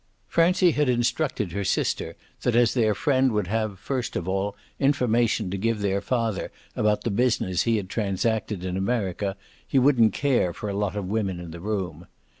Francie 0.27 0.71
had 0.71 0.89
instructed 0.89 1.51
her 1.51 1.63
sister 1.63 2.15
that 2.41 2.55
as 2.55 2.73
their 2.73 2.95
friend 2.95 3.31
would 3.33 3.45
have, 3.45 3.77
first 3.77 4.15
of 4.15 4.27
all, 4.27 4.55
information 4.79 5.51
to 5.51 5.59
give 5.59 5.79
their 5.81 6.01
father 6.01 6.51
about 6.75 7.03
the 7.03 7.11
business 7.11 7.61
he 7.61 7.77
had 7.77 7.87
transacted 7.87 8.65
in 8.65 8.75
America 8.75 9.37
he 9.67 9.77
wouldn't 9.77 10.11
care 10.15 10.53
for 10.53 10.69
a 10.69 10.73
lot 10.75 10.95
of 10.95 11.05
women 11.05 11.39
in 11.39 11.51
the 11.51 11.59
room. 11.59 12.07